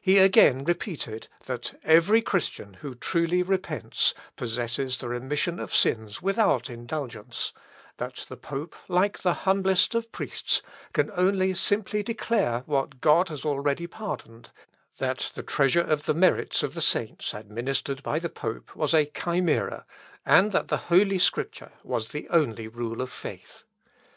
[0.00, 6.70] He again repeated, that every Christian who truly repents possesses the remission of sins without
[6.70, 7.52] indulgence;
[7.96, 12.14] that the pope, like the humblest of priests, can only declare simply
[12.72, 14.50] what God has already pardoned;
[14.98, 19.06] that the treasure of the merits of the saints administered by the pope was a
[19.06, 19.84] chimera,
[20.24, 23.64] and that Holy Scripture was the only rule of faith.